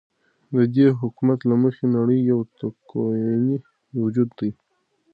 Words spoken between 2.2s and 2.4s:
يو